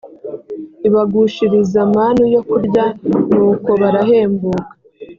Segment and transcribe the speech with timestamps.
[0.87, 2.85] ibagushiriza manu yo kurya
[3.33, 4.69] nuko barahembuka